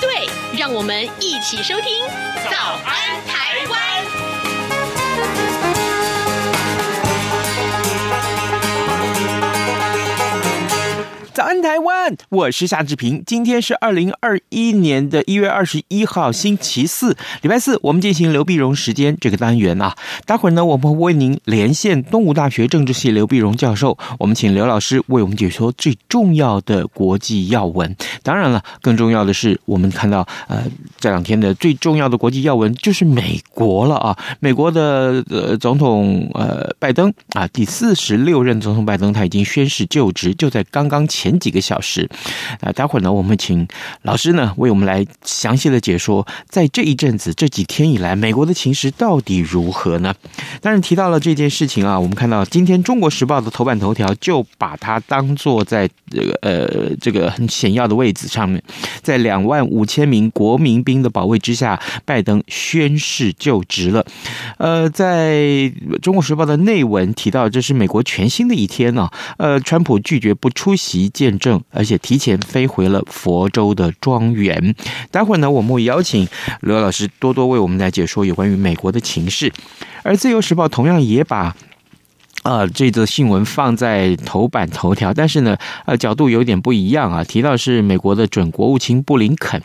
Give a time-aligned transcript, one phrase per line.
[0.00, 2.04] 对，让我们一起收听
[2.50, 4.04] 《早安台湾》。
[11.38, 12.16] 早安，台湾！
[12.30, 13.22] 我是夏志平。
[13.24, 17.78] 今天是二零二一年的一月二十一号，星期四，礼拜四。
[17.80, 19.94] 我们进行刘碧荣时间这个单元啊。
[20.26, 23.96] 待会儿呢，我们会为您连线东吴大学政治系刘碧荣教授。
[24.18, 27.94] 我们请刘老师为我们解说最重要的国际要闻。
[28.24, 30.64] 当然了，更重要的是，我们看到呃
[30.98, 34.18] 这两天的最重要的国际要闻就是美国了啊。
[34.40, 41.27] 美国的呃总统呃拜登啊，第四十六任总统拜登他已经宣誓就职，就在刚刚前。
[41.28, 42.08] 前几个小时，
[42.62, 43.68] 啊，待会儿呢，我们请
[44.00, 50.14] 老师呢为我们来详细的解说，在这一阵子这几天以来，美国的情势到底如何呢？
[50.62, 58.62] 当然提到了这件事情啊，我们看到今天《中国时报》的头版头条就把它当做在这个呃这个很显要的位置上面，
[59.02, 64.06] 在两万五千名国民兵的保卫之下，拜登宣誓就职了。
[64.56, 65.34] 呃，在
[66.00, 69.10] 《中国时报》的内文提到，这是美国全新的一天呢。
[69.36, 71.10] 呃，川普拒绝不出席。
[71.18, 74.74] 见证，而且提前飞回了佛州的庄园。
[75.10, 76.28] 待会儿呢，我们会邀请
[76.60, 79.52] 刘老师多多为我们来解说有关于美国的情势。
[80.04, 81.56] 而《自由时报》同样也把。
[82.44, 87.24] 呃，这则新闻放在头版头条，但是呢，呃，角度有点不一样啊。
[87.24, 89.60] 提到是美国的准国务卿布林肯，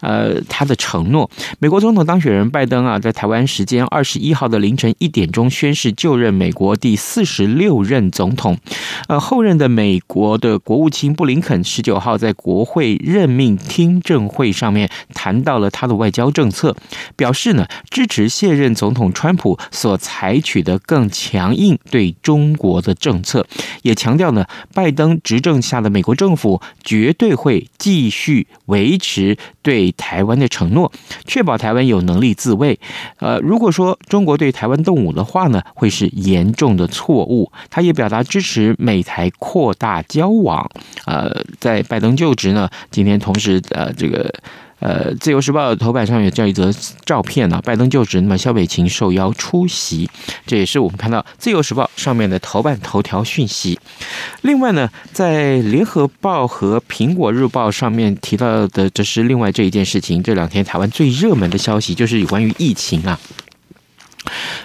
[0.00, 8.58] 呃，他的承诺，美国总统当选人拜登啊，在台湾时间二十一号的凌晨一点钟宣誓就任美国第四十六任总统。
[9.06, 16.74] 呃，后任的美国的国务卿布林肯十九号在国会任命听证会上面谈到了他的外交政策，
[17.16, 22.14] 表示呢支持现任总统川普所采取的更强硬对。
[22.24, 23.46] 中国的政策，
[23.82, 30.90] 也强调呢，拜登执政下的美国政府绝对会继续维持对台湾的承诺，
[31.26, 32.80] 确保台湾有能力自卫。
[33.18, 37.52] 呃，如果说中国对台湾动武的话呢，会是严重的错误。
[37.70, 40.68] 他也表达支持美台扩大交往。
[41.04, 44.32] 呃，在拜登就职呢，今天同时呃这个。
[44.84, 46.70] 呃，《自由时报》头版上有这样一则
[47.06, 50.10] 照片呢，拜登就职，那么萧美琴受邀出席，
[50.46, 53.80] 这也是我们看到《自由时报》上面的头版头条讯息。
[54.42, 60.22] 另外呢，在《联合报》和《苹果日报》上面提到的，这是另外这一件事情。
[60.22, 63.18] 这两天台湾最热门的消息就是有关于疫情啊。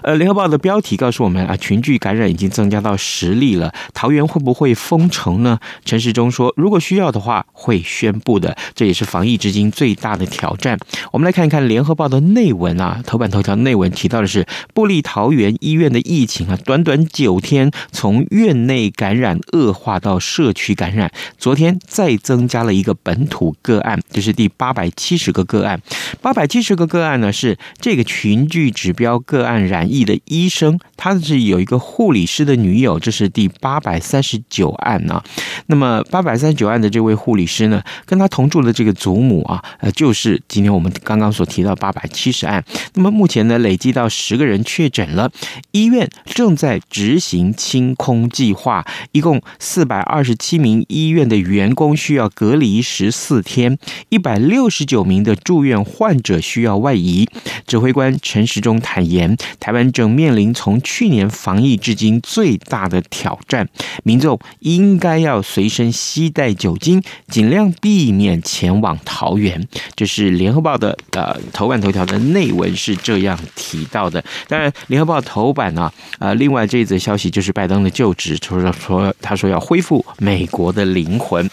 [0.01, 3.73] 呃，联合报的标题告诉我们啊，群聚感染已经增加到十例了。
[3.93, 5.59] 桃园会不会封城呢？
[5.83, 8.55] 陈时中说，如果需要的话，会宣布的。
[8.73, 10.77] 这也是防疫至今最大的挑战。
[11.11, 21.11] 我们来看一看联合报的内文啊，头版头条内文提到的是，布立桃园医院的疫情啊，短短九天从院内感染恶化到社区感染。
[21.37, 25.81] 昨天再增加了一个本土个案，这是第八百七十个个案。
[26.21, 29.79] 八百七十个个案呢，是这个群聚指标个案染。
[29.89, 35.23] 疫的医生，他是有一个护理师的女友，这是第八百三十九案呢、
[35.69, 42.63] 那么八百三十九案的这位护理师呢，跟他同住的这个祖母啊，呃，就是今天我们刚刚所提到八百七十案。
[42.93, 45.31] 那么目前呢，累计到十个人确诊了，
[45.71, 53.77] 医院正在执行清空计划，一共四百二十七名医院的员工需要隔离十四天，
[54.09, 57.27] 一百六十九名的住院患者需要外移。
[57.67, 59.89] 指挥官陈时中坦言，台湾。
[59.91, 63.67] 正面临从去年防疫至今最大的挑战，
[64.03, 69.67] 民众应该要随身携带酒精，尽量避免前往桃园。
[69.93, 74.23] 这是联合报的呃头版头条的内文是这样提到的。
[74.47, 81.49] 当然，联合报头版呢，呃，另外这一则消息就是拜登的就职，说说他说要恢复美国的灵魂。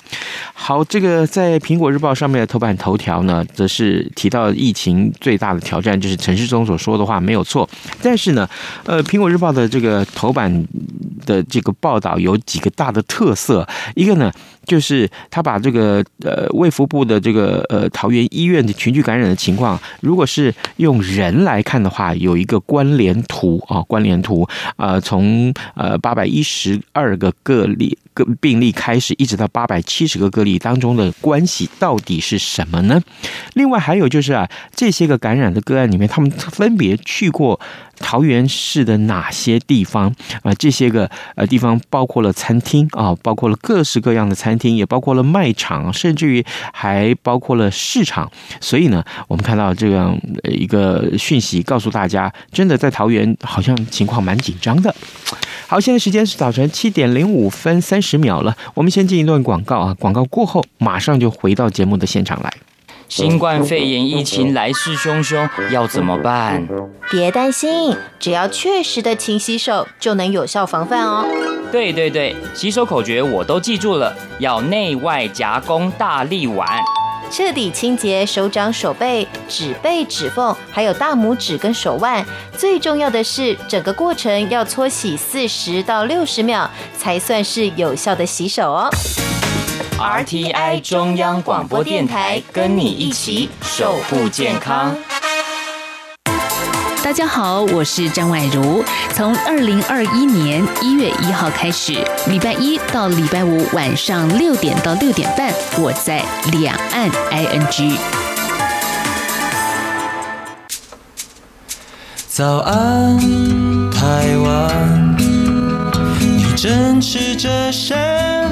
[0.54, 7.68] 好，这个在苹果日报上面的头版头条呢，则是提到疫情最大的挑战，就是陈世忠所说的话没有错。
[8.00, 8.48] 但是呢，
[8.84, 10.64] 呃，苹果日报的这个头版
[11.26, 14.32] 的这个报道有几个大的特色，一个呢。
[14.66, 24.46] 就是他把这个呃卫福部的这个呃桃园医院的群聚感染的情况，如果是用人来看的话，有一个关联图啊，关联图
[24.76, 33.00] 啊，从呃八百一十二个个例个病例开始，一直到八百七十个个例当中的关系到底是什么呢？
[33.54, 37.58] 另外还有就是啊，这些个感染的个案里面，他们分别去过。
[37.98, 40.52] 桃园市的哪些地方啊？
[40.56, 48.30] 这些个呃地方包括了餐厅啊，包括了各式各样的餐厅，也包括了卖场，甚至于还包括了市场。
[48.60, 54.94] 所以呢，我们看到这样一个讯息，告诉大家，真的在桃园好像情况蛮紧张的。
[55.66, 62.52] 好，现在时间是早晨七点零五分三十秒了，我们先进一段广告啊，广告过后马上就回到节目的现场来。
[63.08, 66.66] 新冠肺炎疫情来势汹汹，要怎么办？
[67.10, 71.24] 别担心，只要确实的勤洗手，就能有效防范哦。
[71.72, 76.66] 对对对，洗手口诀我都记住了，要内外夹攻大力丸，
[77.30, 82.24] 彻底清洁手掌、手背、指背、指缝，还有大拇指跟手腕。
[82.56, 88.88] 最重要的是，整个过程要搓洗四十到六十秒，才算是有效的洗手哦。
[89.98, 94.94] RTI 中央广播电台跟你一起守护健康。
[97.06, 98.84] 大家好，我是张婉如。
[99.14, 101.92] 从二零二一年一月一号开始，
[102.26, 106.20] 礼拜一到礼拜五晚上六点到六点半，我在
[106.50, 107.96] 两岸 ING。
[112.26, 113.16] 早安，
[113.92, 115.16] 台湾，
[116.18, 117.94] 你正吃着什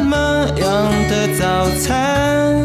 [0.05, 2.65] 么样的早餐？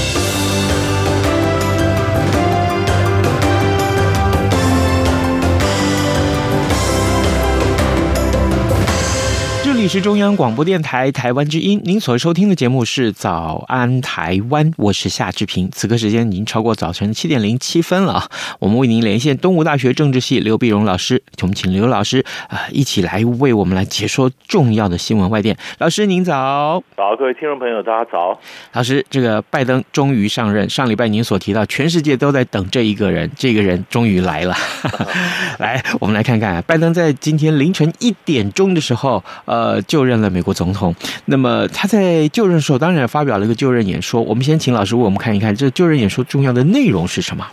[9.81, 15.67] 里是中央广播电台台湾之音，您所收听的节目是《早安台湾》，我是夏志平。
[15.71, 18.29] 此刻时间已经超过早晨七点零七分了啊！
[18.59, 25.57] 我们为您连线东吴大学政治系刘碧荣老师，我们请刘老师啊一起来为我们来解说重要的新闻外电。
[25.79, 28.39] 老师您早，早，各位听众朋友大家早。
[28.73, 34.55] 老师，这个拜登终于上任，上礼拜您所提到，全世界都在等这一个人，这个人终于来了。
[35.57, 39.70] 来，我们来看看拜登在今天凌晨一点钟的时候，呃。
[39.71, 40.93] 呃，就任了美国总统。
[41.25, 44.21] 那么他在就任的时候，当然也发表了一个就任演说。
[44.21, 47.45] 我们先请老师为我们看一看，这就任演说重要的内容是什么？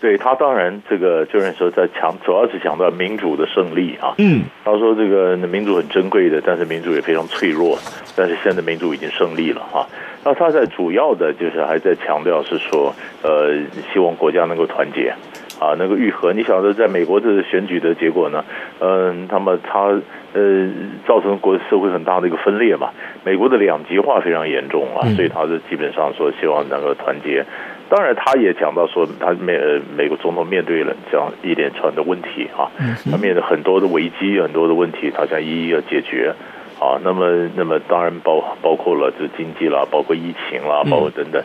[0.00, 4.14] 对，他当然这个就任时候在强，主要是强调民主的胜利啊。
[4.18, 7.78] 嗯，他说这个民主很珍贵的，但是民主也非常脆弱。
[8.14, 9.86] 但是现在民主已经胜利了哈。
[10.22, 13.56] 那他在主要的就是还在强调是说，呃，
[13.92, 15.14] 希望国家能够团结。
[15.58, 18.44] 啊，能够愈合，你晓得，在美国的选举的结果呢？
[18.78, 20.00] 嗯，那么他
[20.38, 20.68] 呃，
[21.06, 22.90] 造成国社会很大的一个分裂嘛。
[23.24, 27.44] 美国的两极化非常严重啊，所以他是基本上说希望能够团结。
[27.88, 29.58] 当然，他也讲到说，他美
[29.96, 32.70] 美国总统面对了这样一连串的问题啊，
[33.10, 36.32] 他面对很多的危机，很多的问题，他想一一要解决。
[36.78, 41.42] 啊，那么那么当然包包括了这经济啦，包括疫情啦，包括等等。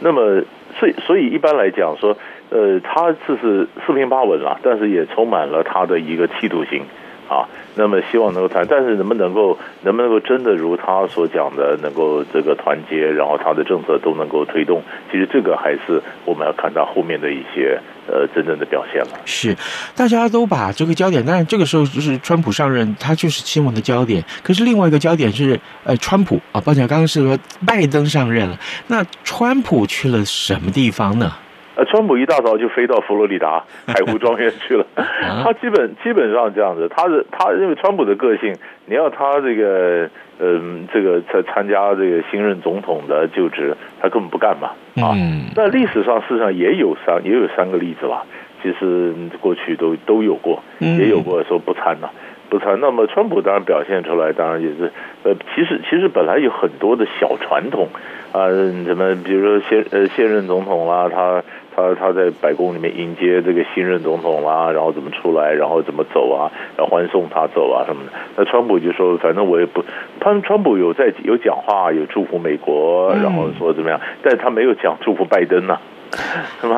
[0.00, 0.42] 那么
[0.78, 2.16] 所以所以一般来讲说。
[2.48, 6.80] 呃，他这是四平八稳啦，但是也充满了他的一个企图心
[7.28, 7.48] 啊。
[7.78, 14.82] 那么希望能够谈，但是能不能够，能不能够真的如他所讲的，能够这个团结，然后他的政策都能够推动？
[15.12, 17.78] 其实这个还是我们要看到后面的一些
[18.08, 19.10] 呃真正的表现了。
[19.26, 19.54] 是，
[19.94, 24.24] 大家都把这个焦点，当然这个时候就是川普上任，他就是新闻的焦点。
[24.42, 31.30] 可是另外一个焦点是，呃，川普啊，抱歉，刚刚是说拜登上任了，那川普去了什么地方呢？
[31.76, 34.84] 呃，川普一大早就飞到佛罗里达 海湖庄园去了。
[34.96, 38.54] 他基本基本上这样子，他是他因为川普的个性，
[38.86, 44.70] 你要他这个嗯、呃，这个参参加这个新任总统的就职，他根本不干嘛
[45.02, 45.14] 啊。
[45.54, 48.24] 那历史上事实上也有三也有三个例子吧，
[48.62, 52.10] 其实过去都都有过，也有过说不参了。
[52.48, 54.92] 不参，那么川普当然表现出来，当然也是，
[55.24, 57.88] 呃，其实其实本来有很多的小传统，
[58.30, 61.42] 啊、呃，什么比如说现呃现任总统啦，他
[61.76, 68.12] 他他在白宫里面迎接这个新任总统啦，然后怎么出来，然后怎么走啊，然后欢送他走啊什么的。
[68.36, 69.84] 那川普就说，反正我也不，
[70.18, 75.80] 他川普有在有讲话，有祝福美国，然后说怎么样，但他没有讲祝福拜登呐、啊。
[76.62, 76.76] 是吧？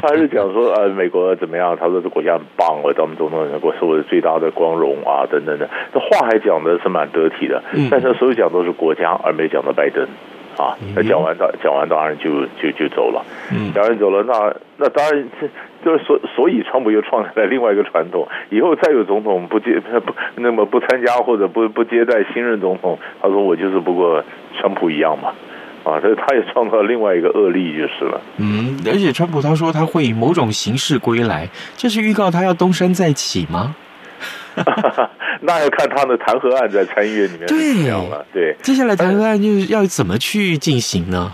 [0.00, 1.76] 他是讲说呃，美国怎么样？
[1.78, 5.68] 他说这国家很棒，我当总统我是我的最大的光荣啊，等等的。
[5.92, 10.06] 这话还讲的是蛮得体的，但是所有讲都是国家，而没讲到拜登
[10.58, 10.76] 啊。
[10.94, 15.48] 那讲完当讲完当然就就就走了，嗯讲完走了，那那当然这
[15.82, 24.22] 就是所所以，川普又创造了另外一个传统，以后再有总统不接不那么不参加或者不不接待新任总统，他说我就是不过
[24.58, 25.32] 川普一样嘛。
[25.84, 28.20] 啊，所以他也创造了另外一个恶例就是了。
[28.36, 33.74] 嗯，而且川普他说他会以某种形式归来，这是预告他要东山再起吗？
[35.42, 38.24] 那要看他的弹劾案在参议院里面怎么样了。
[38.32, 41.32] 对，接下来弹劾案就是要怎么去进行呢？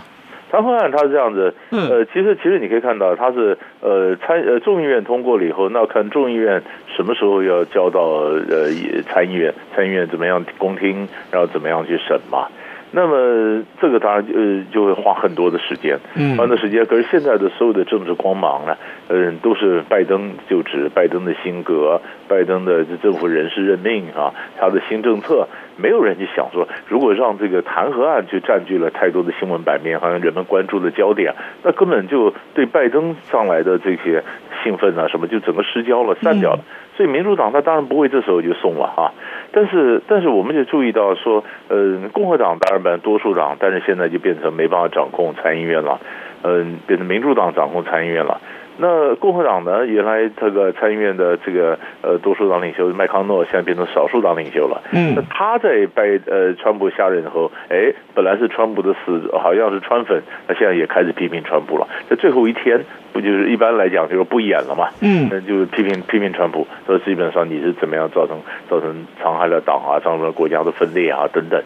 [0.51, 6.61] 弹劾案它是这样子，呃，其实其实你可以看到，它是呃参呃众议院通过了以后，那要看众议院
[6.95, 8.69] 什么时候要交到呃
[9.11, 12.47] 参议院，参议院怎么样公听，然后怎么样去审嘛。
[12.91, 15.99] 那么这个当然呃就会花很多的时间，
[16.37, 16.85] 花很多时间。
[16.85, 18.77] 可是现在的所有的政治光芒呢，
[19.09, 34.23] 嗯，都是拜登就职，拜登的新格，拜登的政府人事任命啊，他的新政策，没有人去想说，如果让这个弹劾案去占据了太多的新闻版面，好像人们关注的焦点，那根本就对拜登上来的这些
[34.63, 36.59] 兴奋啊什么就整个失焦了，散掉了。
[36.95, 39.11] 所以民主党他当然不会这时候就送了哈。
[39.55, 46.01] 但是，但是我们就注意到说，呃，共和党当然本多数党，但是现在就变成没办法掌控参议院了，
[46.43, 48.41] 嗯，变成民主党掌控参议院了。
[48.77, 54.81] 那共和党呢，原来这个参议院的这个呃多数党领袖麦康诺，现在变成少数党领袖了。
[54.91, 61.87] 嗯，那他在拜呃川普下任以后，哎，本来是川普的死，好像是川粉，他现在也开始批评川普了。
[62.09, 62.81] 在最后一天，
[63.13, 64.89] 不就是一般来讲就是不演了嘛？
[65.01, 68.37] 嗯，那就批评批评川普，说基本上你是怎么样造成
[68.69, 71.61] 造成残害了党啊，造成了国家的分裂啊等等。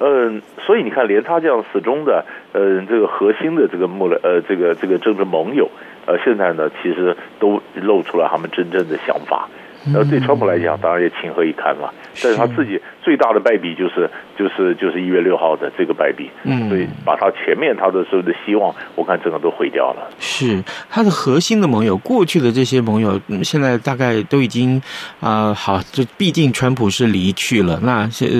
[0.00, 5.70] 嗯，所以你看，连他这样死忠的，嗯，这个核心的这个穆勒呃这个这个政治盟友。
[6.06, 9.48] 呃，现在呢，其实都露出了他们真正的想法。
[9.92, 11.90] 呃，对川普来讲，当然也情何以堪嘛。
[12.22, 16.30] 但是他自己最大的败笔就是就是就是一月六号的这个败笔。
[16.44, 20.08] 嗯，所以把他前面他的所有的希望，我看整个都毁掉了。
[20.18, 24.80] 是他的核心的盟友，过去的这些盟友，现在大概都已经
[25.20, 28.30] 啊、呃，好，就毕竟川普是离去了，那显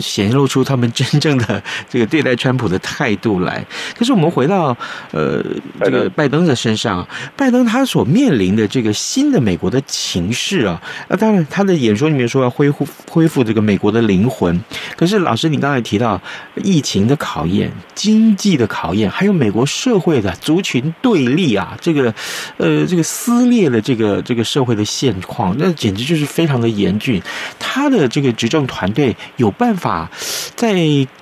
[0.00, 3.64] 显露出他们真正的这个对待川普的态度来。
[3.96, 4.76] 可是我们回到
[5.12, 5.40] 呃
[5.80, 7.06] 这个拜登的身上，
[7.36, 10.80] 拜登他所面临的这个新的美国的情势啊。
[11.08, 14.62] 那当然，他的演说里面说要恢复恢复这个美国的灵魂。
[14.96, 16.20] 可是，老师，你刚才提到
[16.56, 22.14] 疫情的考验、经济的考验，还有美国社会的族群对立啊，这个
[22.56, 27.22] 呃，这个撕裂的这个这个社会的现况，那简直就是非常的严峻。
[27.58, 30.10] 他的这个执政团队有办法
[30.54, 30.74] 在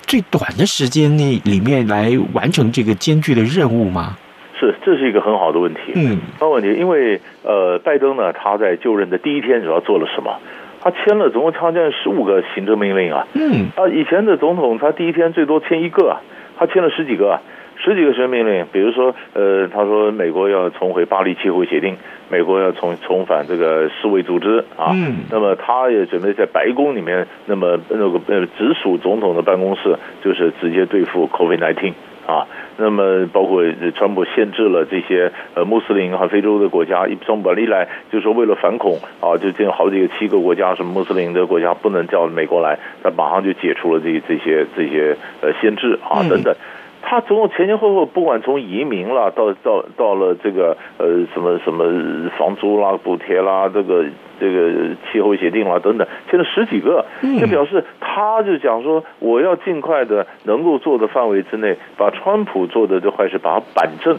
[0.06, 4.16] 最短的时间内里面来完成这个艰巨的任务吗？
[4.60, 5.80] 是，这是一个很好的问题。
[5.96, 10.38] 嗯，好问题，因为呃，拜登呢，他在就任的第一天主要做了什么？
[10.82, 13.26] 他签了总共将近十五个行政命令啊。
[13.34, 16.16] 嗯，啊，以前的总统他第一天最多签一个，
[16.58, 17.40] 他签了十几个，
[17.76, 18.66] 十几个行政命令。
[18.70, 21.96] 比如说，呃，他说美国要重回巴黎气候协定，
[22.30, 24.92] 美国要重重返这个世卫组织啊。
[24.94, 31.92] 嗯，那么他也准备在白宫里面，那么那个呃直属总统的办公室，就是直接对付 COVID-19。
[32.30, 32.46] 啊，
[32.76, 33.62] 那么包括
[33.96, 46.54] 川普限制了这些呃穆斯林和非洲的国家，从本利来就是说为了反恐啊，就这好几个七个国家什么穆斯林的国家不能叫美国来，他马上就解除了这这些这些呃限制啊等等。
[47.02, 54.04] 他总共前前后后，不管从移民啦，到到到了这个呃什么什么房租啦、补贴啦，这个
[54.38, 57.04] 这个气候协定啦等等，签了十几个，
[57.40, 64.16] 就表示他就讲说，我要尽快的能够做的范围之内，把川普做的这坏事把它板正，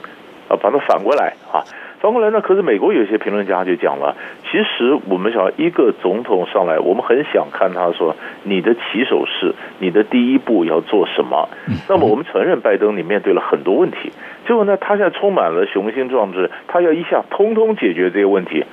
[0.51, 1.63] 啊，把它反过来啊。
[2.01, 2.41] 反过来呢？
[2.41, 11.47] 可是美国有些评论家就讲了，其实我们想一个总统上来，我们很想看他说你的起手式，你的第一步要做什么。
[11.87, 14.11] 那么我们承认拜登你面对了很多问题，
[14.47, 18.65] 结果呢，他现在充满了雄心壮志，他要一下通通解决这些问题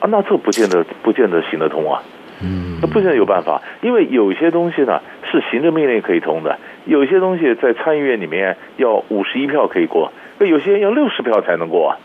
[0.00, 2.02] 啊，那这不见得不见得行得通啊。
[2.42, 5.00] 嗯，那不见得有办法，因为有些东西呢
[5.32, 11.96] 是行政命令可以通的，有些东西在参议院里面要五十一票可以过，那有些人要六十票才能过啊。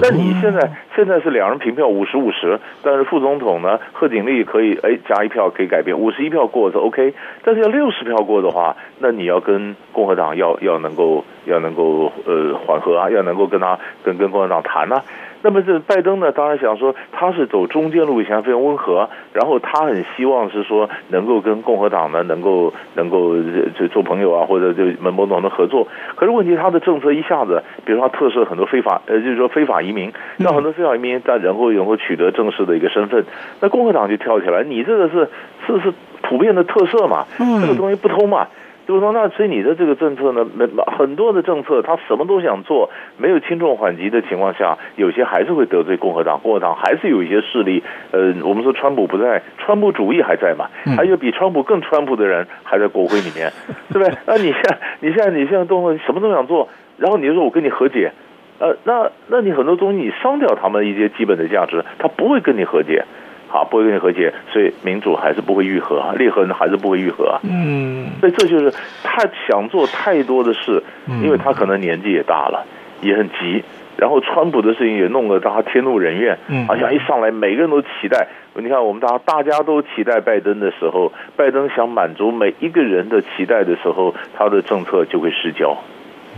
[0.00, 15.02] 那你现在现在是两人平票五十五十，但是副总统呢，贺锦丽可以哎加一票可以改变，五十一票过是 OK，但是要六十票过的话，那你要跟共和党要要能够要能够呃缓和啊，要能够跟他跟跟共和党谈啊。
[15.42, 23.36] 那么这拜登呢，当然想说他是走中间路线，非常温和，然后他很希望是说能够跟共和党呢能够能够
[23.78, 25.88] 就做朋友啊，或者就某种的合作。
[26.14, 33.24] 可是问题他的政策一下子，比如说他特赦很多非法呃，就是说非法移民，让很多非法移民但然后然后取得正式的一个身份，
[33.60, 35.28] 那共和党就跳起来，你这个是
[35.66, 35.92] 是是
[36.22, 38.46] 普遍的特赦嘛，这个东西不通嘛。
[38.86, 40.66] 就是说，那所以你的这个政策呢，没
[40.98, 47.82] 很多的政策，他什么都想做，没有轻重缓急的情况下，有些还是会得罪共和党，共和党还是有一些势力。
[48.10, 50.66] 呃，我们说川普不在，川普主义还在嘛？
[50.96, 53.52] 还有比川普更川普的人还在国会里面，
[53.92, 54.18] 对不对？
[54.26, 56.68] 那你现在， 你现在，你现在动作，什么都想做，
[56.98, 58.10] 然后你就说我跟你和解，
[58.58, 63.04] 呃，那那你很多东西你伤掉他们一些基本的价值，他不会跟你和解。
[63.50, 67.40] 好，不会跟你和解，所以民主还是不会愈合，裂痕还是不会愈合啊。
[67.42, 70.82] 嗯，所以这就是他想做太多的事，
[71.22, 72.64] 因为他可能年纪也大了，
[73.02, 73.62] 也很急。
[73.96, 78.28] 然后川普的事情也弄得他天怒人怨，好像一上来每个人都期待。
[78.54, 85.76] 你看，我们大家大家都期待拜登的时候，拜登想满足每一个人的期待的时候，他的政策就会失焦。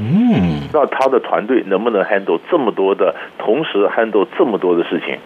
[0.01, 5.19] 嗯，那他的团队能不能 handle 这么多的，同时 handle 这么多的事情？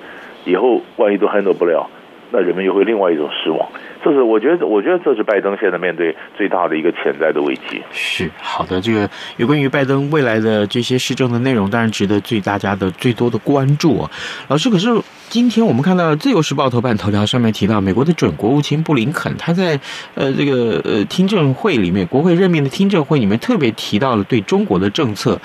[0.47, 1.87] 以后万一都 handle 不了，
[2.31, 3.69] 那人们又会另外一种失望。
[4.05, 7.83] 这是我觉得，我觉得这是拜登现在面对最大的一个潜在的危机。
[7.91, 14.09] 是好的，这个有关于拜登未来的这些施政的内容，当然值得最大家的最多的关注啊。
[14.47, 14.89] 老师，可是
[15.29, 19.81] 今天我们看到《自由时报》头版头条上面提到，美国的准国务卿布林肯他在
[20.15, 25.41] 呃这个呃听证会里面，国会任命的听证会里面特别提到了对中国的政策。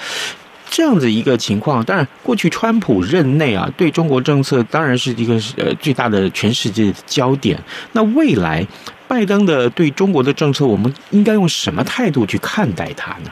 [0.71, 7.59] 这样子一个情况，当然，过去川普任内啊，对中国政策当然是一个呃最大的全世界的焦点。
[7.91, 8.65] 那未来
[9.05, 13.29] 拜登的对中国的政策，我们应该用什么态度去看待他呢？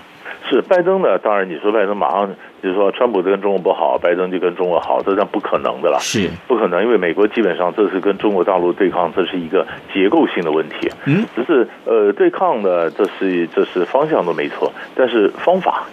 [0.50, 1.18] 是拜登呢？
[1.20, 2.28] 当然，你说拜登马上
[2.62, 5.98] 就是说川普跟中国不好，拜登就跟中国好，这是不可能的了。
[6.02, 10.92] 是不可能，因为美国基本上这是跟中国大陆对抗，这是一个结构性的问题。
[11.06, 15.86] 嗯，只是呃对抗的，这是这是方向都没错，但是方法。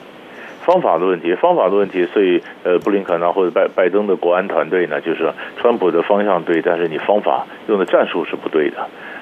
[0.67, 8.81] 方法的问题，方法的问题，所以呃，布林肯啊，或者拜拜登的国安团队呢，就是川普的方向对，但是你方法用的战术是不对的，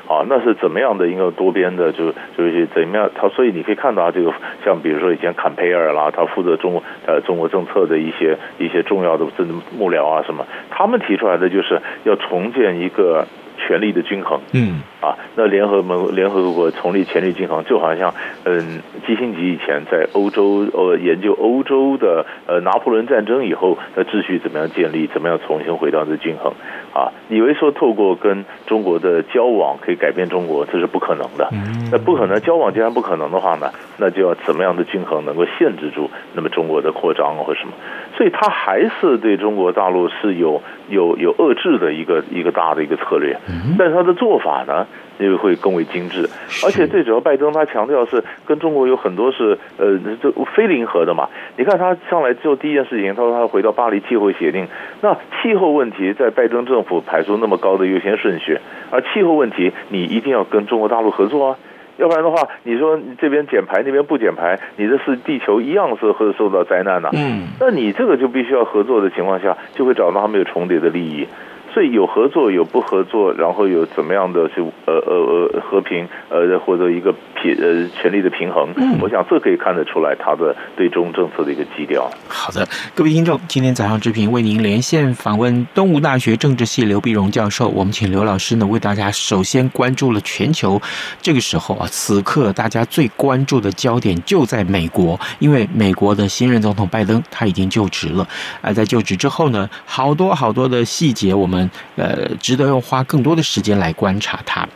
[0.09, 4.33] 啊，那是怎么样的一个多边的，就就是怎么样，他所以你可以看到这个，
[4.65, 9.47] 像比如说以前坎培尔啦，他负责中呃中国政策的一些一些重要的政
[9.77, 13.27] 幕僚啊什么，他们提出来的就是要重建一个。
[13.57, 26.53] 权力的均衡，嗯，啊，那联合盟联合国成立权力均衡，就好像，嗯，基辛格以前在欧洲呃研究欧洲的呃拿破仑战争以后的秩序怎么样建立，怎么样重新回到这均衡，
[26.95, 31.51] 啊，以为说透过跟中国的交往可以改变中国，这是不可能的，
[31.93, 37.73] 那不可能交往既然不可能的话呢，那就要怎么样的均衡能够限制住那么中国的扩张或什么，
[38.17, 43.37] 所以他还是对中国大陆是有有有遏制的一个一个大的一个策略。
[43.79, 44.87] 但是他的做法呢，
[45.19, 46.29] 又会更为精致，
[46.65, 51.29] 而且最主要，拜登他强调是跟中国有很多是呃，这非零和的嘛。
[51.57, 54.67] 你看他上来之后第一件事情，他说他回到巴黎气候协定。
[55.03, 58.59] 那气候问题在拜登政府排出那么高的优先顺序，
[58.91, 61.57] 而气候问题你一定要跟中国大陆合作啊，
[61.97, 67.11] 要不然的话，你说你这边减排那边不减排，你这是地球一样是会受到灾难呐。
[67.13, 71.29] 嗯，那你这个就必须要合作的情况下，就会找到他们有重叠的利益。
[71.75, 82.09] 所以有合作有不合作，然后有怎么样的是呃呃呃和平呃或者一个平呃权力的平衡，嗯，我想这可以看得出来他的对中政策的一个基调。
[82.29, 90.81] 好的，各位听众，今天早上之平为您连线访问东吴大学政治系刘碧荣教授，我们请刘老师呢为大家首先关注了全球
[91.21, 98.25] 这个时候啊，此刻大家最关注的焦点就在美国，因为美国的新任总统拜登他已经就职了，
[98.61, 101.64] 而在就职之后呢，好多好多的细节我们。
[101.97, 104.69] 呃，值得用花更多的时间来观察它。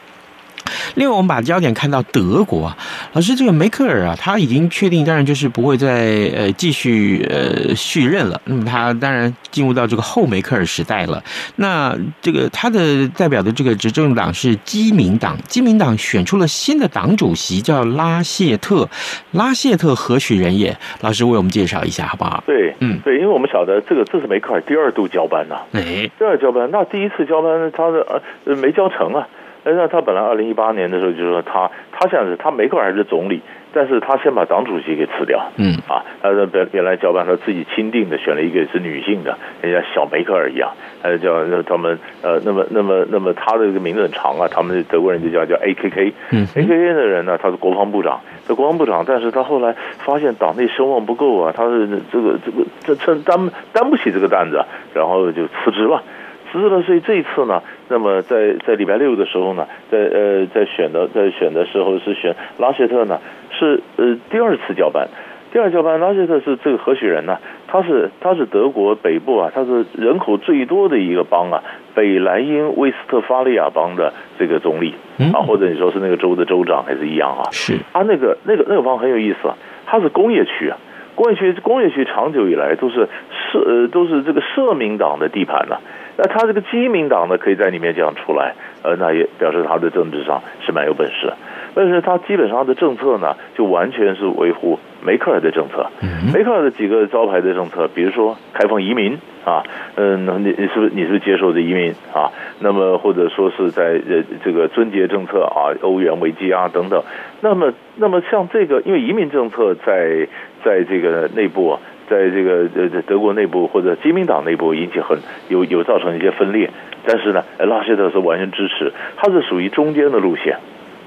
[0.95, 2.77] 另外，我们把焦点看到德国啊，
[3.13, 8.41] 老师，这个梅克尔啊，他已经确定，当然就是不会再呃继续呃续任了。
[8.45, 11.23] 那么他当然进入到这个后梅克尔时代了。
[11.57, 18.89] 那这个他的代表的这个执政党是基民党，基民党选出了新的党主席，叫拉谢特。
[19.33, 20.77] 拉谢特何许人也？
[21.01, 22.43] 老师为我们介绍一下好不好？
[22.47, 29.27] 对，嗯，对，因为我们晓得这个这是梅克尔第二度交班呐、啊，哎，第二交班，那第一次交班他的呃没交成啊。
[29.75, 33.41] 那他本来二零一八年的时候就说他他现在是他梅克尔还是总理，
[33.73, 35.75] 但是他先把党主席给辞掉，嗯。
[35.89, 40.71] 啊，他的原原来交办他自己钦定的，选了一个是女性的，人家小梅克尔一样，
[41.03, 56.03] 他就叫他们呃，那么那么那么他的这个名字很长啊，他们德国人就叫叫 A K K，嗯，A K K 的人呢，他是国防部长，这国防部长，但是他后来发现党内声望不够啊，他是这个这个这承担担不起这个担子，啊，然后就辞职了。
[56.51, 65.09] 辞职了，所以这一次呢，那么在在礼拜六的时候呢，在呃在选的在选的时候是选拉谢特呢，是呃第二次交班，
[65.53, 67.39] 第二交班拉谢特是这个何许人呢？
[67.71, 71.63] 他是他是德国北部啊，他是人口最多的一个邦啊，
[71.95, 74.95] 北莱茵威斯特伐利亚邦的这个总理
[75.35, 77.45] 啊，或者你说是那个州的州长还是一样啊？
[77.53, 80.79] 是啊，那个那个那个邦很有意思啊，它是工业区啊，
[81.15, 83.07] 工业区工业区长久以来都是
[83.53, 85.81] 社呃都是这个社民党的地盘呐、啊。
[86.21, 91.33] 那他这个基民党呢，可以在里面这样出来，呃，那也表示他的政治上是蛮有本事。
[91.77, 95.87] 但是他基本上的政策呢，就完全是维护梅克尔的政策。
[96.35, 99.63] 梅克尔的几个招牌的政策，比如说开放移民啊，
[99.95, 102.33] 嗯，你你是不是你是不是接受的移民啊？
[102.59, 107.01] 那么或者说是在呃这个尊节政策啊，欧元危机啊等等。
[107.43, 110.27] 那么那么像这个，因为移民政策在
[110.65, 111.81] 在这个内部啊。
[112.09, 115.19] 在这个呃德国内部或者基民党内部引起很
[115.49, 116.71] 有有造成一些分裂，
[117.07, 120.59] 但是呢，拉希特是完全支持，他是属于中间的路线，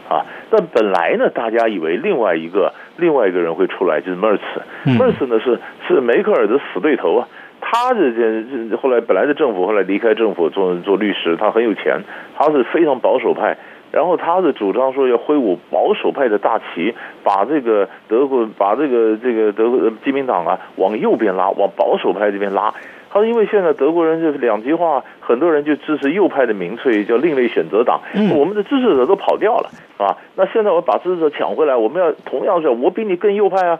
[0.10, 4.44] 啊，但本来呢，大家以为另外一个另外一个人会出来，就是梅尔茨，
[4.86, 7.28] 梅尔茨呢是是梅克尔的死对头啊，
[7.60, 12.02] 他这这后来本来的政府后来离开政府做做律师，他很有钱，
[12.38, 13.58] 他是非常保守派。
[13.92, 22.74] 然后他的主张说要挥舞保守派的大旗，把这个德国把这个这个德国基民党啊往右边拉，往保守派这边拉。
[23.14, 28.00] 他说因为现在德国人就是两极化，很多人就支持右派的民粹，叫另类选择党。
[28.38, 33.78] 我们的支持者都跑掉了啊，那现在我把支持者抢回来，我们要同样是，我比你更右派啊。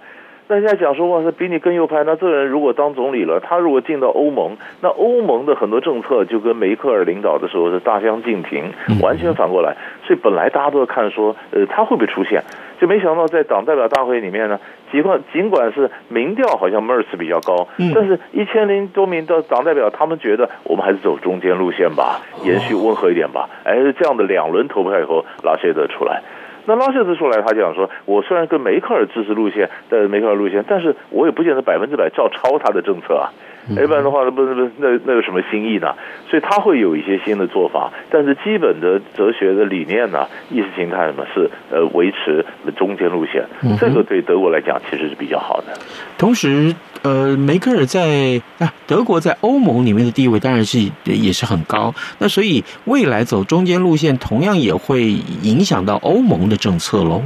[0.48, 8.66] 大家讲说哇，是比你更右派，那这个人如果当总理了，他如果进到欧盟，那欧盟的很多政策就跟梅克尔领导的时候是大相径庭，
[9.02, 9.78] 完全反过来。
[10.06, 12.44] 所以本来大家都在看说，呃，他会不会出现？
[12.82, 14.60] 就没想到在党代表大会里面呢，
[14.92, 23.48] 尽管尽管是民调好像梅尔茨比较高，但是一千零多名的党代表，他们觉得我们还是走中间路线吧，延续温和一点吧。
[23.64, 26.22] 哎，这样的两轮投票以后，拉谢德出来。
[26.66, 33.30] 那拉谢兹出来，他讲说：“我虽然跟梅克尔支持路线的梅克尔路线，但是我也不见得百分之百照抄他的政策啊。
[33.70, 35.94] 要不然的话，那不是不是那那有什么新意呢？
[36.30, 42.46] 所以他会有一些新的做法，但是基本的哲学的理念呢，意识形态什么是呃维持
[42.76, 43.44] 中间路线，
[43.80, 45.78] 这个对德国来讲其实是比较好的。
[46.18, 55.06] 同时。”呃，梅克尔在啊德国在欧盟里面的地位当然是也是很高，那所以未来走中间路线，同样也会
[55.42, 57.24] 影响到欧盟的政策喽。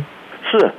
[0.50, 0.72] 是。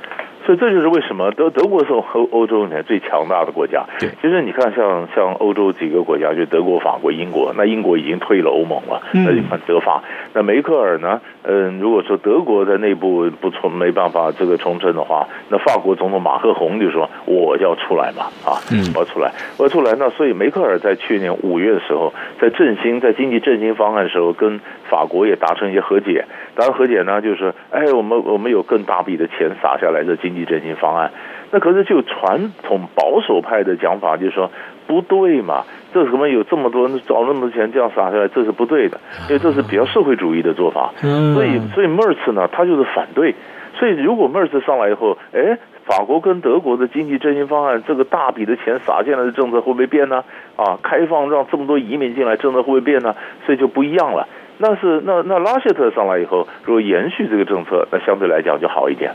[0.47, 3.83] 所以这就是为什么德德国是欧欧洲里面最强大的国家。
[3.99, 9.03] 对，其实你看像像欧洲几个国家，就德国、法国、英国，那英国已经退了欧盟了。
[9.11, 10.01] 那你看德法，
[10.33, 11.19] 那梅克尔呢？
[11.43, 18.55] 嗯，如果说德国在内部不从没办法这个重振的话，那法国总统马克宏就说我要出来嘛，啊，
[18.95, 19.95] 我要出来，我要出来。
[19.99, 26.23] 那所以梅克尔在去年五月的时候，在振兴在经济振兴方案的时候，跟法国也达成一些和解。
[26.55, 30.47] 当然和解呢，就是哎，我们我们有更大笔的钱撒下来的经济。
[30.47, 31.11] 振兴方案，
[31.51, 34.49] 那可是就传统保守派的讲法，就是说
[34.87, 38.97] 不对嘛，这什么有这么多找那么多钱这样撒下来，这是不对的，
[39.27, 40.93] 因为这是比较社会主义的做法。
[41.33, 43.35] 所以，所以梅尔茨呢，他就是反对。
[43.77, 50.23] 所以，如果梅尔茨上来以后，哎，法国跟德国的经济振兴方案，这个大笔的钱撒进来的政策会不会变呢？
[50.55, 53.13] 啊，开放让这么多移民进来，政策会不会变呢？
[53.45, 54.27] 所以就不一样了。
[54.59, 59.11] 那是那那拉谢特上来以后，如果延续这个政策，那相对来讲就好一点。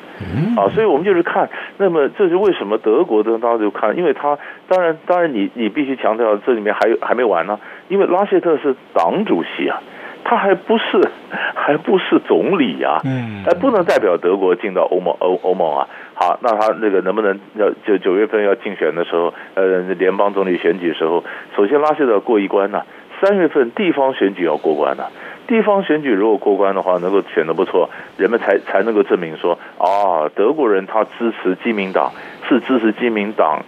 [0.57, 9.83] 啊，所以我们就是看，那么这是为什么德国的大家就看，因为他当然当然你你必须强调这里面还有还没完呢，因为拉谢特是党主席啊，
[10.24, 11.00] 他还不是
[11.55, 15.88] 还不是总理啊，嗯，还不能代表德国进到欧盟欧欧盟啊。
[16.14, 21.24] 好，那他那个能不能要就九月份要竞选的时候，呃，联邦总理选举的时候，
[21.57, 22.83] 首先拉谢特过一关呢，
[23.22, 25.04] 三月份地方选举要过关呢。
[25.46, 32.12] 地方选举如果过关的话，能够选得不错，人们才才能够证明说啊，德国人他支持基民党
[32.48, 33.62] 是支持基民党，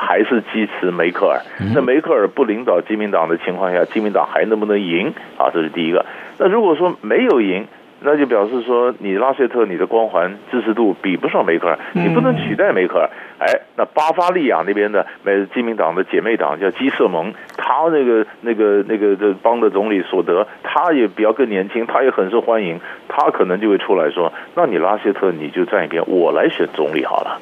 [0.00, 1.40] 还是支持梅克尔？
[1.74, 5.12] 那梅克尔不领导基民党的情况下，基民党还能不能赢？
[5.38, 6.04] 啊，这是第一个。
[6.38, 7.66] 那如果说没有赢，
[8.02, 13.10] 那就表示说你拉谢特你的光环支持度比不上梅克尔，你不能取代梅克尔。
[13.38, 27.40] 哎，那巴伐利亚那边的美基民党的姐妹党叫基社盟，他那个那个那个这邦的总理索德，他也比较更年轻，他也很受欢迎，他可能就会出来说，那你拉谢特你就站一边，我来选总理好了。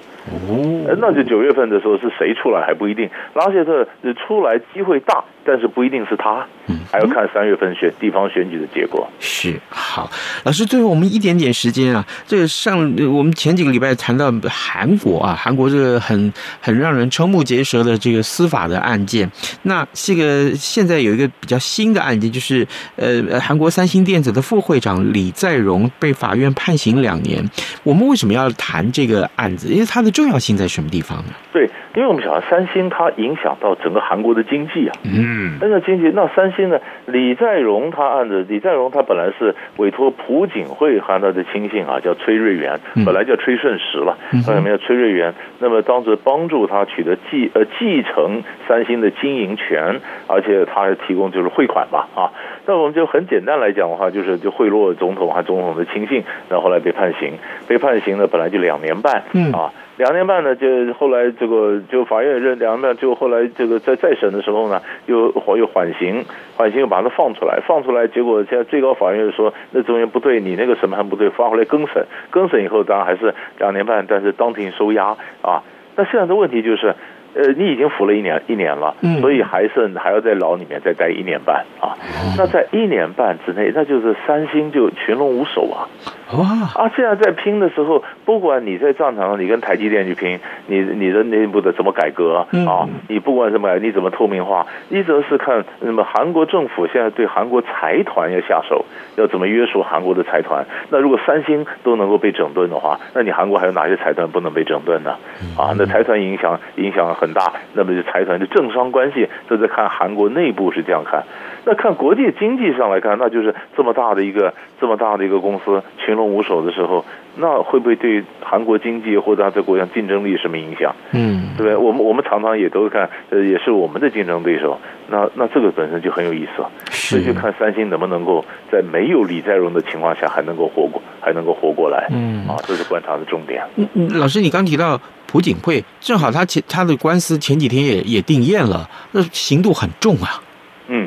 [0.48, 6.46] 哦，那就九月份的时候是谁出来还不一定，拉谢特出来机会大，但是不一定是他，
[6.92, 9.08] 还要看三月份选地方选举的结果。
[9.18, 10.10] 是好，
[10.44, 12.78] 老师，最后我们一点点时间啊，这个上
[13.14, 19.30] 我们前几个礼拜谈到韩国啊，韩国这个很很让人瞠目结舌的这个司法的案件，
[19.62, 27.42] 那这个现在有一个比较新的案件，就是呃，韩国三星电子的副会长李在镕被法院判刑两年。
[27.82, 29.68] 我们为什么要谈这个案子？
[29.68, 30.12] 因为他的。
[30.18, 31.32] 重要性在什么地方呢？
[31.52, 34.92] 对，因为我们晓得三星它影响到整个韩国的经济啊。
[35.04, 36.80] 嗯，那个经济，那三星呢？
[37.06, 45.32] 李在镕他案子，李在镕他本来是委托朴槿惠和他的亲信啊，叫崔瑞元，本来叫崔顺实了，后来叫崔瑞元。
[45.60, 52.32] 那么当时帮助他取得继呃继承三星的经营权，而且他还提供就是汇款吧啊。
[52.66, 57.34] 那我们就很简单来讲的话，就是就贿赂总统和总统的亲信，然后后来被判刑，
[57.68, 59.70] 被判刑呢本来就两年半，嗯啊。
[59.98, 66.24] 两年半呢，就后来这个就法院认两年半，就后来这个在再审的时候呢，又缓又缓刑，
[66.56, 75.64] 缓刑又把他放出来，放出来，结果现在最高法院说那中间不对，你那个审判不对，发回来更审，更审以后当然还是两年半，但是当庭收押啊。
[75.96, 76.94] 那现在的问题就是，
[77.34, 81.98] 呃，你已经服了一年一年了，所以还是还要在牢里面再待一年半啊。
[82.38, 85.90] 那在一年半之内，那就是三星就群龙无首啊。
[86.36, 86.46] 哇！
[86.74, 92.86] 啊，现在在拼的时候，不管你在战场上，你跟台积电去拼，你你的内部的怎么改革啊？
[93.08, 94.66] 你不管什么，你怎么透明化？
[94.90, 98.84] 一则是看那么韩国政府现在对韩国财团要下手，
[99.16, 100.66] 要怎么约束韩国的财团？
[100.90, 105.12] 那如果三星都能够被整顿的话，那你韩国还有哪些财团不能被整顿呢？
[105.56, 111.22] 啊，那财团影响影响很大，那么就财团的政商关系都在看韩国内部是这样看。
[111.68, 117.04] 那看国际经济上来看，那就是这么大的一个这么大的一个公司群龙无首的时候，
[117.36, 120.96] 那会不会对韩国经济或者它在国家竞争力什么影响？
[121.12, 121.76] 嗯，对不对？
[121.76, 124.80] 我们我们常常也都看，呃，也是我们的竞争对手。
[125.10, 132.06] 那那这个本身就很有意思，所以就看三星能不能够在没有李在镕的情况下还能够活过，还能够活过来。
[132.10, 133.62] 嗯，啊，这是观察的重点。
[133.76, 140.40] 嗯嗯，老师，你刚提到朴槿惠，正好他前他的官司前几天也也定谳了，那刑度很重啊。
[140.86, 141.06] 嗯。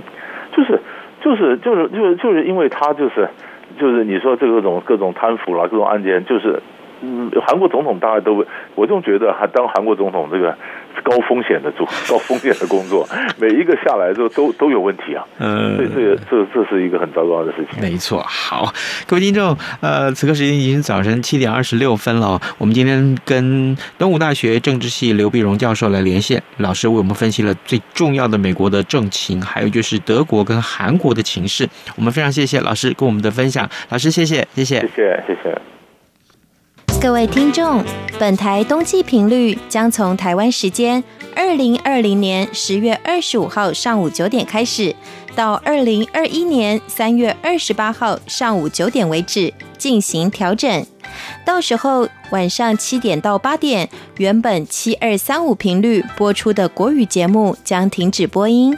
[1.31, 3.29] 就是，就是，就是，就是，因为他就是，
[3.79, 6.61] 就是你说这个各种各种贪腐啦，各种案件，就是，
[7.01, 10.55] 嗯，韩国总统大概都，我总觉得还当韩国总统这个。
[11.03, 13.07] 高风险的做高风险的工作，
[13.39, 15.25] 每一个下来之后都都有问题啊。
[15.39, 17.81] 嗯，所以这这这是一个很糟糕的事情。
[17.81, 18.71] 没错，好，
[19.07, 22.39] 各位听众，呃，此刻时间已经早晨七点二十六分了。
[22.59, 31.67] 我们今天跟东吴大学政治系刘碧荣教授来连线，老师为我们分析了最重要的美国的政情，还有就是德国跟韩国的情势。
[31.95, 35.80] 我们非常谢谢老师跟我们的分享，老师谢谢，谢谢，谢谢，谢谢。
[37.01, 37.83] 各位听众，
[38.19, 41.03] 本台冬季频率将从台湾时间
[41.35, 44.95] 二零二零年十月二十五号上午九点开始，
[45.33, 50.85] 到二零二一年三月二十八号上午九点为止进行调整。
[51.43, 58.77] 到时候晚上七点到八点，原本七二三五频率播出的国语节目将停止播音。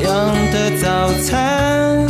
[0.00, 2.06] 样的早餐？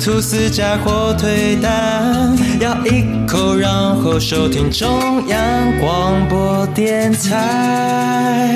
[0.00, 5.38] 吐司加火腿蛋，咬一口，然后收听中央
[5.80, 8.54] 广播电台。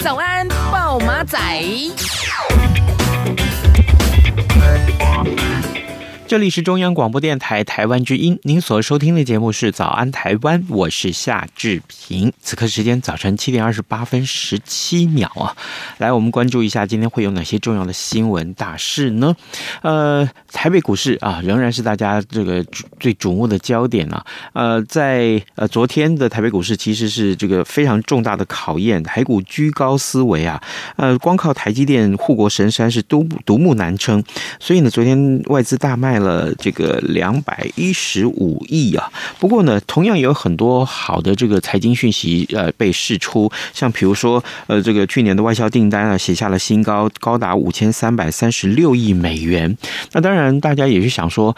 [0.00, 1.38] 早安，报马仔。
[6.30, 12.32] 这里是中央广播电台台湾之音，您所收听的节目是《早安台湾》，我是夏志平。
[12.40, 15.56] 此刻时间早晨七点二十八分十七秒啊，
[15.98, 19.34] 来，我们关注一下今天会有哪些重要的新闻大事呢？
[19.82, 22.64] 呃，台北股市啊，仍然是大家这个
[23.00, 24.24] 最瞩目的焦点啊。
[24.52, 30.62] 呃，在呃昨天的台北股市其实是这个非常重大的考验，台股居高思维啊，
[30.94, 34.22] 呃，光靠台积电护国神山是独独木难撑，
[34.60, 36.19] 所以呢，昨天外资大卖。
[36.20, 39.10] 了这个两百一十五亿啊。
[39.38, 49.76] 不过呢，同样有很多好的这个财经讯息呃被释出，像比如说呃这个去年的外销订单啊写下了新高，高达五千三百三十六亿美元。
[50.12, 51.56] 那当然，大家也是想说，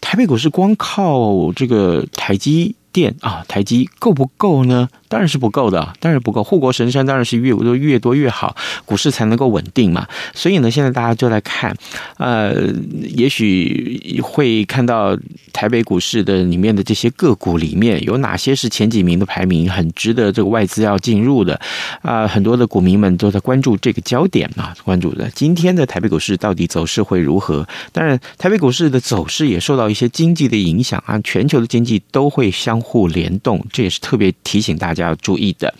[0.00, 4.88] 台北股市光靠这个台积电啊，台积够不够呢？
[5.08, 6.42] 当然是不够的，当然不够。
[6.42, 10.06] 护国神山当然是越多越多越好，股市才能够稳定嘛。
[10.32, 11.76] 所以呢，现在大家就来看，
[12.18, 12.54] 呃，
[13.02, 15.16] 也许会看到
[15.52, 21.60] 台北股市的里面的这些个股里面有哪些是前几名的排名，很值得这个外资要进入的
[22.02, 27.66] 啊、很多的股民们都在关注这个焦点啊，关注的今天的台北股市到底走势会如何？
[27.92, 35.04] 当然，台北股市的走势也受到一些经济的影响啊，全球的经济都会相互联动，这也是特别提醒大家。
[35.04, 35.74] 要注意的，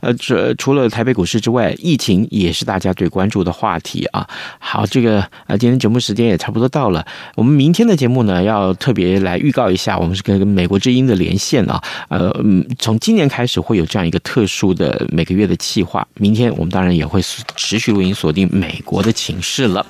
[0.00, 4.26] 呃，这除了台北股市之外，疫情也是大家最关注的话题啊。
[4.58, 11.82] 好，这个呃，今天节目时间也差不多到了，我们明天的节目呢，要特别来预告一下，我们是跟美国之音的连线啊。
[12.08, 12.34] 呃，
[12.78, 17.20] 从今年开始会有这样一个特殊的每个月的企划，明天我们当然也会
[17.54, 19.84] 持续录音锁定美国的情势了。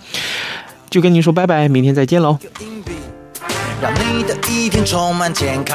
[0.91, 2.37] 就跟您说拜拜，明天再见喽。
[3.81, 5.67] 让你的一天充满健康